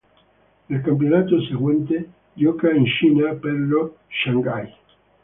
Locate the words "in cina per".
2.71-3.53